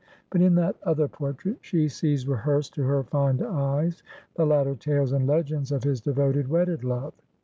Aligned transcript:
But 0.31 0.41
in 0.41 0.55
that 0.55 0.77
other 0.81 1.07
portrait, 1.07 1.57
she 1.61 1.87
sees 1.87 2.27
rehearsed 2.27 2.73
to 2.73 2.83
her 2.85 3.03
fond 3.03 3.43
eyes, 3.43 4.01
the 4.33 4.47
latter 4.47 4.73
tales 4.73 5.11
and 5.11 5.27
legends 5.27 5.71
of 5.71 5.83
his 5.83 6.01
devoted 6.01 6.47
wedded 6.47 6.83
love. 6.83 7.13